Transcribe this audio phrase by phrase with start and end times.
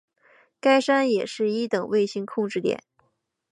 [0.59, 2.83] 该山也是一等卫星控制点。